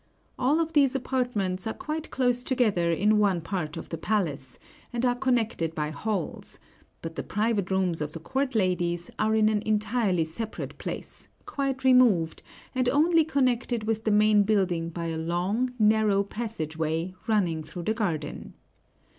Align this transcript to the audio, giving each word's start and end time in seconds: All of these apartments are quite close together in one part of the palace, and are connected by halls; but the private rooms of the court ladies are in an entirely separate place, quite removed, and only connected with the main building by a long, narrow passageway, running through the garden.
All 0.39 0.59
of 0.59 0.73
these 0.73 0.95
apartments 0.95 1.67
are 1.67 1.75
quite 1.75 2.09
close 2.09 2.43
together 2.43 2.91
in 2.91 3.19
one 3.19 3.39
part 3.39 3.77
of 3.77 3.89
the 3.89 3.99
palace, 3.99 4.57
and 4.91 5.05
are 5.05 5.13
connected 5.13 5.75
by 5.75 5.91
halls; 5.91 6.57
but 7.03 7.13
the 7.15 7.21
private 7.21 7.69
rooms 7.69 8.01
of 8.01 8.13
the 8.13 8.19
court 8.19 8.55
ladies 8.55 9.11
are 9.19 9.35
in 9.35 9.47
an 9.47 9.61
entirely 9.61 10.23
separate 10.23 10.79
place, 10.79 11.27
quite 11.45 11.83
removed, 11.83 12.41
and 12.73 12.89
only 12.89 13.23
connected 13.23 13.83
with 13.83 14.03
the 14.03 14.09
main 14.09 14.41
building 14.41 14.89
by 14.89 15.05
a 15.05 15.17
long, 15.19 15.71
narrow 15.77 16.23
passageway, 16.23 17.13
running 17.27 17.63
through 17.63 17.83
the 17.83 17.93
garden. 17.93 18.55